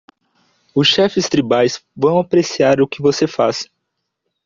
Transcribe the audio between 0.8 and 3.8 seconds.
chefes tribais vão apreciar o que você faz.